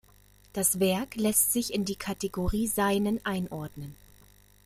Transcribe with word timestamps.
Das 0.53 0.79
Werk 0.79 1.13
lässt 1.15 1.53
sich 1.53 1.71
in 1.71 1.85
die 1.85 1.95
Kategorie 1.95 2.65
Seinen 2.65 3.23
einordnen. 3.23 3.95